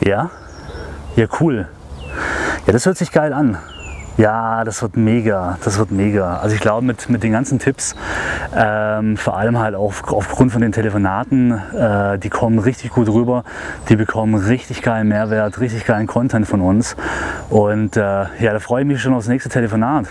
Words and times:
Ja? 0.00 0.30
Ja, 1.16 1.26
cool. 1.40 1.68
Ja, 2.66 2.72
das 2.72 2.86
hört 2.86 2.96
sich 2.96 3.12
geil 3.12 3.32
an. 3.32 3.58
Ja, 4.16 4.64
das 4.64 4.82
wird 4.82 4.96
mega, 4.98 5.56
das 5.64 5.78
wird 5.78 5.90
mega. 5.92 6.36
Also 6.38 6.54
ich 6.54 6.60
glaube 6.60 6.84
mit, 6.84 7.08
mit 7.08 7.22
den 7.22 7.32
ganzen 7.32 7.58
Tipps, 7.58 7.94
ähm, 8.54 9.16
vor 9.16 9.38
allem 9.38 9.58
halt 9.58 9.74
auch 9.74 9.94
aufgrund 10.08 10.52
von 10.52 10.60
den 10.60 10.72
Telefonaten, 10.72 11.52
äh, 11.52 12.18
die 12.18 12.28
kommen 12.28 12.58
richtig 12.58 12.90
gut 12.90 13.08
rüber, 13.08 13.44
die 13.88 13.96
bekommen 13.96 14.34
richtig 14.34 14.82
geilen 14.82 15.08
Mehrwert, 15.08 15.58
richtig 15.60 15.86
geilen 15.86 16.06
Content 16.06 16.46
von 16.46 16.60
uns. 16.60 16.96
Und 17.48 17.96
äh, 17.96 18.00
ja, 18.00 18.52
da 18.52 18.58
freue 18.58 18.82
ich 18.82 18.88
mich 18.88 19.00
schon 19.00 19.14
aufs 19.14 19.28
nächste 19.28 19.48
Telefonat. 19.48 20.06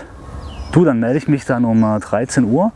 Du, 0.72 0.84
dann 0.84 0.98
melde 0.98 1.18
ich 1.18 1.28
mich 1.28 1.44
dann 1.44 1.64
um 1.64 1.82
äh, 1.84 2.00
13 2.00 2.44
Uhr 2.44 2.72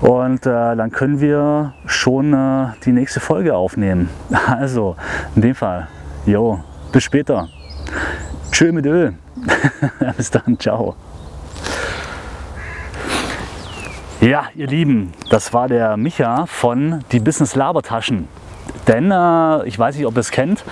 und 0.00 0.46
äh, 0.46 0.76
dann 0.76 0.90
können 0.90 1.20
wir 1.20 1.74
schon 1.86 2.32
äh, 2.32 2.66
die 2.84 2.92
nächste 2.92 3.20
Folge 3.20 3.54
aufnehmen. 3.54 4.08
Also, 4.46 4.96
in 5.36 5.42
dem 5.42 5.54
Fall, 5.54 5.88
jo, 6.26 6.60
bis 6.92 7.04
später. 7.04 7.48
Tschö 8.50 8.72
mit 8.72 8.86
Öl. 8.86 9.14
Bis 10.16 10.30
dann, 10.30 10.58
ciao. 10.58 10.94
Ja, 14.20 14.44
ihr 14.54 14.68
Lieben, 14.68 15.12
das 15.28 15.52
war 15.52 15.68
der 15.68 15.96
Micha 15.96 16.46
von 16.46 17.04
die 17.12 17.20
Business 17.20 17.56
Labertaschen. 17.56 18.28
Denn 18.86 19.10
äh, 19.10 19.66
ich 19.66 19.78
weiß 19.78 19.96
nicht, 19.96 20.06
ob 20.06 20.14
ihr 20.14 20.20
es 20.20 20.30
kennt, 20.30 20.64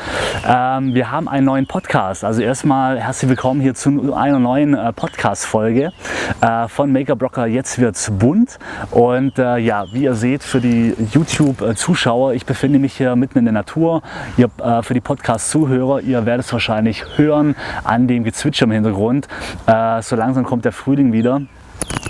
ähm, 0.47 0.95
wir 0.95 1.11
haben 1.11 1.29
einen 1.29 1.47
neuen 1.47 1.67
Podcast. 1.67 2.25
Also 2.25 2.43
erstmal 2.43 3.01
herzlich 3.01 3.31
willkommen 3.31 3.61
hier 3.61 3.75
zu 3.75 4.15
einer 4.15 4.39
neuen 4.39 4.75
äh, 4.75 4.93
Podcast-Folge 4.93 5.93
äh, 6.41 6.69
von 6.69 6.93
Maker 6.93 7.17
Broker. 7.17 7.47
Jetzt 7.47 7.79
wird's 7.79 8.11
bunt. 8.11 8.59
Und 8.91 9.39
äh, 9.39 9.57
ja, 9.59 9.87
wie 9.93 10.05
ihr 10.05 10.15
seht, 10.15 10.43
für 10.43 10.61
die 10.61 10.95
YouTube-Zuschauer, 11.13 12.35
ich 12.35 12.45
befinde 12.45 12.79
mich 12.79 12.95
hier 12.95 13.17
mitten 13.17 13.39
in 13.39 13.45
der 13.47 13.55
Natur. 13.55 14.03
Ihr, 14.37 14.51
äh, 14.63 14.83
für 14.83 14.95
die 14.95 15.01
Podcast-Zuhörer, 15.01 16.01
ihr 16.01 16.27
werdet 16.27 16.45
es 16.45 16.53
wahrscheinlich 16.53 17.05
hören 17.17 17.57
an 17.85 18.09
dem 18.09 18.25
Gezwitscher 18.25 18.65
im 18.65 18.73
Hintergrund. 18.73 19.27
Äh, 19.67 20.03
so 20.03 20.17
langsam 20.17 20.45
kommt 20.45 20.67
der 20.67 20.73
Frühling 20.73 21.13
wieder. 21.13 21.41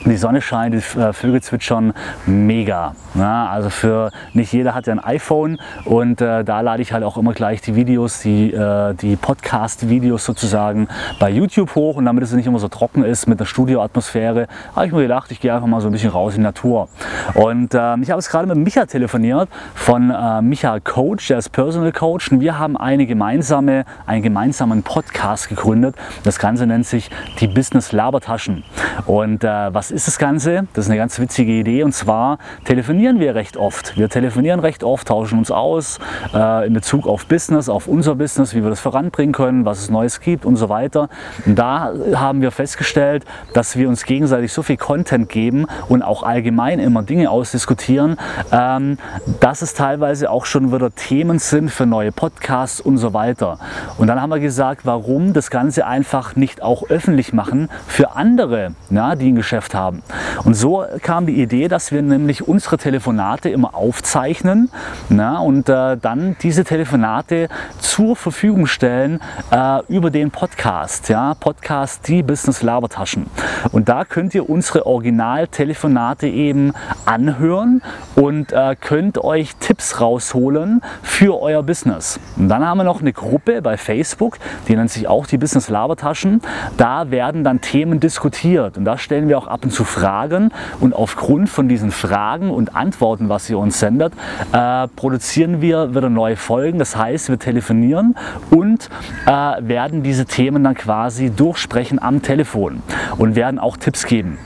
Die 0.04 0.16
Sonne 0.16 0.40
scheint, 0.40 0.74
die 0.74 0.98
äh, 0.98 1.12
Vögel 1.12 1.40
zwitschern, 1.42 1.92
mega. 2.26 2.94
Ja, 3.14 3.46
also 3.46 3.70
für 3.70 4.10
nicht 4.32 4.52
jeder 4.52 4.74
hat 4.74 4.86
ja 4.86 4.94
ein 4.94 4.98
iPhone 4.98 5.58
und 5.84 6.20
äh, 6.20 6.42
da 6.42 6.60
lade 6.60 6.82
ich 6.82 6.92
halt 6.92 7.04
auch 7.04 7.16
immer 7.16 7.34
gleich 7.34 7.60
die 7.60 7.76
Videos, 7.76 8.20
die, 8.20 8.52
äh, 8.52 8.94
die 8.94 9.16
Podcast-Videos 9.16 10.24
sozusagen 10.24 10.88
bei 11.20 11.30
YouTube 11.30 11.74
hoch 11.76 11.96
und 11.96 12.06
damit 12.06 12.24
es 12.24 12.32
nicht 12.32 12.46
immer 12.46 12.58
so 12.58 12.68
trocken 12.68 13.04
ist 13.04 13.28
mit 13.28 13.38
der 13.38 13.44
Studioatmosphäre, 13.44 14.48
habe 14.74 14.86
ich 14.86 14.92
mir 14.92 15.02
gedacht, 15.02 15.30
ich 15.30 15.40
gehe 15.40 15.54
einfach 15.54 15.68
mal 15.68 15.80
so 15.80 15.88
ein 15.88 15.92
bisschen 15.92 16.10
raus 16.10 16.34
in 16.34 16.40
die 16.40 16.44
Natur. 16.44 16.88
Und 17.34 17.74
äh, 17.74 17.96
ich 17.98 18.10
habe 18.10 18.18
es 18.18 18.28
gerade 18.28 18.48
mit 18.48 18.56
Micha 18.56 18.86
telefoniert 18.86 19.48
von 19.74 20.10
äh, 20.10 20.42
Micha 20.42 20.80
Coach, 20.80 21.28
der 21.28 21.38
ist 21.38 21.50
Personal 21.50 21.92
Coach 21.92 22.32
und 22.32 22.40
wir 22.40 22.58
haben 22.58 22.76
eine 22.76 23.06
gemeinsame, 23.06 23.84
einen 24.06 24.22
gemeinsamen 24.22 24.82
Podcast 24.82 25.48
gegründet. 25.48 25.94
Das 26.24 26.40
Ganze 26.40 26.66
nennt 26.66 26.86
sich 26.86 27.10
die 27.38 27.46
Business 27.46 27.92
Labertaschen. 27.92 28.64
Und 29.06 29.44
äh, 29.44 29.72
was 29.72 29.91
ist 29.92 30.06
das 30.06 30.18
Ganze? 30.18 30.66
Das 30.72 30.86
ist 30.86 30.90
eine 30.90 30.98
ganz 30.98 31.20
witzige 31.20 31.52
Idee 31.52 31.82
und 31.82 31.92
zwar 31.92 32.38
telefonieren 32.64 33.20
wir 33.20 33.34
recht 33.34 33.56
oft. 33.56 33.96
Wir 33.96 34.08
telefonieren 34.08 34.60
recht 34.60 34.82
oft, 34.82 35.06
tauschen 35.06 35.38
uns 35.38 35.50
aus 35.50 35.98
äh, 36.34 36.66
in 36.66 36.72
Bezug 36.72 37.06
auf 37.06 37.26
Business, 37.26 37.68
auf 37.68 37.86
unser 37.86 38.14
Business, 38.14 38.54
wie 38.54 38.62
wir 38.62 38.70
das 38.70 38.80
voranbringen 38.80 39.32
können, 39.32 39.64
was 39.64 39.80
es 39.80 39.90
Neues 39.90 40.20
gibt 40.20 40.44
und 40.44 40.56
so 40.56 40.68
weiter. 40.68 41.08
Und 41.44 41.58
da 41.58 41.92
haben 42.14 42.40
wir 42.40 42.50
festgestellt, 42.50 43.24
dass 43.52 43.76
wir 43.76 43.88
uns 43.88 44.04
gegenseitig 44.04 44.52
so 44.52 44.62
viel 44.62 44.78
Content 44.78 45.28
geben 45.28 45.66
und 45.88 46.02
auch 46.02 46.22
allgemein 46.22 46.78
immer 46.78 47.02
Dinge 47.02 47.30
ausdiskutieren, 47.30 48.16
ähm, 48.50 48.98
dass 49.40 49.62
es 49.62 49.74
teilweise 49.74 50.30
auch 50.30 50.46
schon 50.46 50.72
wieder 50.72 50.94
Themen 50.94 51.38
sind 51.38 51.70
für 51.70 51.86
neue 51.86 52.12
Podcasts 52.12 52.80
und 52.80 52.96
so 52.96 53.12
weiter. 53.12 53.58
Und 53.98 54.06
dann 54.06 54.20
haben 54.20 54.30
wir 54.30 54.40
gesagt, 54.40 54.86
warum 54.86 55.34
das 55.34 55.50
Ganze 55.50 55.86
einfach 55.86 56.34
nicht 56.34 56.62
auch 56.62 56.88
öffentlich 56.88 57.32
machen 57.32 57.68
für 57.86 58.16
andere, 58.16 58.74
ja, 58.90 59.14
die 59.16 59.30
ein 59.30 59.36
Geschäft 59.36 59.74
haben. 59.74 59.81
Und 60.44 60.54
so 60.54 60.84
kam 61.02 61.26
die 61.26 61.40
Idee, 61.40 61.68
dass 61.68 61.92
wir 61.92 62.02
nämlich 62.02 62.46
unsere 62.46 62.76
Telefonate 62.76 63.48
immer 63.48 63.74
aufzeichnen 63.74 64.70
na, 65.08 65.38
und 65.38 65.68
äh, 65.68 65.96
dann 65.96 66.36
diese 66.42 66.64
Telefonate 66.64 67.48
zur 67.78 68.16
Verfügung 68.16 68.66
stellen 68.66 69.20
äh, 69.50 69.80
über 69.88 70.10
den 70.10 70.30
Podcast. 70.30 71.08
Ja? 71.08 71.34
Podcast 71.34 72.06
Die 72.08 72.22
Business 72.22 72.62
Labertaschen. 72.62 73.26
Und 73.72 73.88
da 73.88 74.04
könnt 74.04 74.34
ihr 74.34 74.48
unsere 74.48 74.86
Original-Telefonate 74.86 76.28
eben 76.28 76.72
anhören 77.04 77.82
und 78.14 78.52
äh, 78.52 78.76
könnt 78.80 79.18
euch 79.18 79.56
Tipps 79.56 80.00
rausholen 80.00 80.80
für 81.02 81.40
euer 81.40 81.62
Business. 81.62 82.18
Und 82.36 82.48
dann 82.48 82.64
haben 82.64 82.78
wir 82.78 82.84
noch 82.84 83.00
eine 83.00 83.12
Gruppe 83.12 83.62
bei 83.62 83.76
Facebook, 83.76 84.38
die 84.68 84.76
nennt 84.76 84.90
sich 84.90 85.08
auch 85.08 85.26
die 85.26 85.38
Business 85.38 85.68
Labertaschen. 85.68 86.40
Da 86.76 87.10
werden 87.10 87.44
dann 87.44 87.60
Themen 87.60 88.00
diskutiert 88.00 88.76
und 88.76 88.84
da 88.84 88.98
stellen 88.98 89.28
wir 89.28 89.38
auch 89.38 89.46
ab 89.46 89.64
und 89.64 89.71
zu 89.72 89.84
Fragen 89.84 90.50
und 90.80 90.94
aufgrund 90.94 91.48
von 91.48 91.68
diesen 91.68 91.90
Fragen 91.90 92.50
und 92.50 92.76
Antworten, 92.76 93.28
was 93.28 93.50
ihr 93.50 93.58
uns 93.58 93.80
sendet, 93.80 94.12
äh, 94.52 94.88
produzieren 94.94 95.60
wir 95.60 95.94
wieder 95.94 96.08
neue 96.08 96.36
Folgen. 96.36 96.78
Das 96.78 96.96
heißt, 96.96 97.28
wir 97.28 97.38
telefonieren 97.38 98.16
und 98.50 98.88
äh, 99.26 99.30
werden 99.30 100.02
diese 100.02 100.26
Themen 100.26 100.62
dann 100.62 100.74
quasi 100.74 101.30
durchsprechen 101.30 102.00
am 102.00 102.22
Telefon 102.22 102.82
und 103.18 103.34
werden 103.34 103.58
auch 103.58 103.76
Tipps 103.76 104.06
geben. 104.06 104.38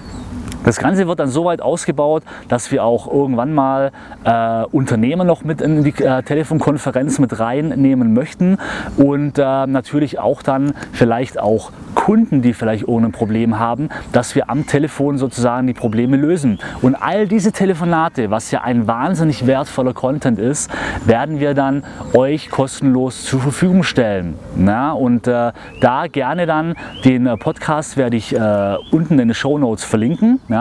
Das 0.66 0.78
Ganze 0.78 1.06
wird 1.06 1.20
dann 1.20 1.28
so 1.28 1.44
weit 1.44 1.62
ausgebaut, 1.62 2.24
dass 2.48 2.72
wir 2.72 2.82
auch 2.82 3.06
irgendwann 3.06 3.54
mal 3.54 3.92
äh, 4.24 4.64
Unternehmen 4.72 5.24
noch 5.24 5.44
mit 5.44 5.60
in 5.60 5.84
die 5.84 5.94
äh, 6.02 6.24
Telefonkonferenz 6.24 7.20
mit 7.20 7.38
reinnehmen 7.38 8.12
möchten 8.12 8.58
und 8.96 9.38
äh, 9.38 9.66
natürlich 9.68 10.18
auch 10.18 10.42
dann 10.42 10.74
vielleicht 10.92 11.38
auch 11.38 11.70
Kunden, 11.94 12.42
die 12.42 12.52
vielleicht 12.52 12.88
ohne 12.88 13.10
Problem 13.10 13.60
haben, 13.60 13.90
dass 14.10 14.34
wir 14.34 14.50
am 14.50 14.66
Telefon 14.66 15.18
sozusagen 15.18 15.68
die 15.68 15.72
Probleme 15.72 16.16
lösen. 16.16 16.58
Und 16.82 16.96
all 16.96 17.28
diese 17.28 17.52
Telefonate, 17.52 18.30
was 18.32 18.50
ja 18.50 18.62
ein 18.62 18.88
wahnsinnig 18.88 19.46
wertvoller 19.46 19.94
Content 19.94 20.40
ist, 20.40 20.70
werden 21.04 21.38
wir 21.38 21.54
dann 21.54 21.84
euch 22.12 22.50
kostenlos 22.50 23.24
zur 23.24 23.40
Verfügung 23.40 23.84
stellen. 23.84 24.34
Na, 24.56 24.92
und 24.92 25.28
äh, 25.28 25.52
da 25.80 26.06
gerne 26.08 26.46
dann 26.46 26.74
den 27.04 27.26
äh, 27.26 27.36
Podcast 27.36 27.96
werde 27.96 28.16
ich 28.16 28.34
äh, 28.34 28.76
unten 28.90 29.18
in 29.18 29.28
den 29.28 29.34
Show 29.34 29.58
Notes 29.58 29.84
verlinken. 29.84 30.40
Ja, 30.48 30.55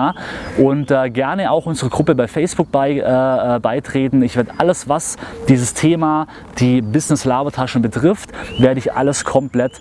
und 0.58 0.92
äh, 0.92 1.10
gerne 1.10 1.52
auch 1.52 1.66
unsere 1.66 1.90
Gruppe 1.90 2.16
bei 2.16 2.28
Facebook 2.28 2.72
bei, 2.72 2.92
äh, 2.92 3.56
äh, 3.56 3.60
beitreten. 3.60 4.22
Ich 4.22 4.36
werde 4.36 4.52
alles, 4.58 4.90
was 4.90 5.18
dieses 5.48 5.74
Thema, 5.74 6.28
die 6.60 6.82
Business 6.82 7.26
Labertaschen 7.26 7.82
betrifft, 7.82 8.32
werde 8.60 8.80
ich 8.80 8.94
alles 8.94 9.24
komplett 9.24 9.80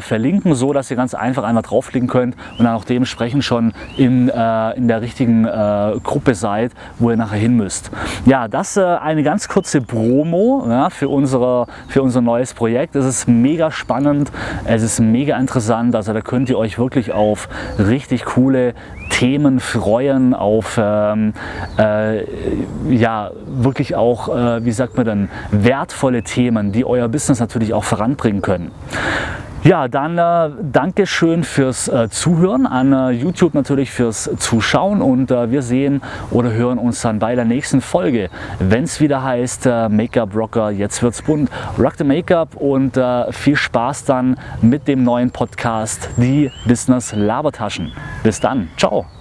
verlinken, 0.00 0.54
so 0.54 0.72
dass 0.72 0.90
ihr 0.90 0.96
ganz 0.96 1.14
einfach 1.14 1.44
einmal 1.44 1.62
draufklicken 1.62 2.08
könnt 2.08 2.36
und 2.58 2.64
dann 2.64 2.74
auch 2.74 2.84
dementsprechend 2.84 3.44
schon 3.44 3.72
in, 3.96 4.28
äh, 4.28 4.76
in 4.76 4.88
der 4.88 5.00
richtigen 5.00 5.44
äh, 5.44 5.92
Gruppe 6.02 6.34
seid, 6.34 6.72
wo 6.98 7.10
ihr 7.10 7.16
nachher 7.16 7.38
hin 7.38 7.56
müsst. 7.56 7.90
Ja, 8.24 8.48
das 8.48 8.76
äh, 8.76 8.82
eine 8.84 9.22
ganz 9.22 9.48
kurze 9.48 9.80
Promo 9.80 10.66
ja, 10.68 10.90
für, 10.90 11.08
unsere, 11.08 11.66
für 11.88 12.02
unser 12.02 12.20
neues 12.20 12.54
Projekt. 12.54 12.96
Es 12.96 13.04
ist 13.04 13.28
mega 13.28 13.70
spannend, 13.70 14.30
es 14.64 14.82
ist 14.82 15.00
mega 15.00 15.36
interessant, 15.38 15.94
also 15.94 16.12
da 16.12 16.20
könnt 16.20 16.48
ihr 16.48 16.58
euch 16.58 16.78
wirklich 16.78 17.12
auf 17.12 17.48
richtig 17.78 18.24
coole 18.24 18.74
Themen 19.16 19.60
freuen, 19.60 20.34
auf 20.34 20.78
ähm, 20.78 21.32
äh, 21.78 22.24
ja, 22.94 23.30
wirklich 23.46 23.96
auch, 23.96 24.28
äh, 24.28 24.62
wie 24.62 24.72
sagt 24.72 24.98
man 24.98 25.06
dann, 25.06 25.30
wertvolle 25.50 26.22
Themen, 26.22 26.70
die 26.70 26.84
euer 26.84 27.08
Business 27.08 27.40
natürlich 27.40 27.72
auch 27.72 27.84
voranbringen 27.84 28.42
können. 28.42 28.72
Ja, 29.66 29.88
dann 29.88 30.16
äh, 30.16 30.54
danke 30.62 31.08
schön 31.08 31.42
fürs 31.42 31.88
äh, 31.88 32.08
Zuhören, 32.08 32.66
an 32.66 32.92
äh, 32.92 33.10
YouTube 33.10 33.52
natürlich 33.54 33.90
fürs 33.90 34.30
Zuschauen 34.38 35.02
und 35.02 35.32
äh, 35.32 35.50
wir 35.50 35.60
sehen 35.60 36.02
oder 36.30 36.52
hören 36.52 36.78
uns 36.78 37.00
dann 37.00 37.18
bei 37.18 37.34
der 37.34 37.44
nächsten 37.44 37.80
Folge, 37.80 38.30
wenn 38.60 38.84
es 38.84 39.00
wieder 39.00 39.24
heißt 39.24 39.66
äh, 39.66 39.88
Make-up 39.88 40.36
Rocker, 40.36 40.70
jetzt 40.70 41.02
wird's 41.02 41.20
bunt, 41.20 41.50
Rock 41.80 41.94
the 41.98 42.04
Make-up 42.04 42.54
und 42.54 42.96
äh, 42.96 43.32
viel 43.32 43.56
Spaß 43.56 44.04
dann 44.04 44.36
mit 44.62 44.86
dem 44.86 45.02
neuen 45.02 45.32
Podcast, 45.32 46.10
die 46.16 46.48
Business 46.68 47.12
Labertaschen. 47.12 47.92
Bis 48.22 48.38
dann, 48.38 48.68
ciao! 48.76 49.15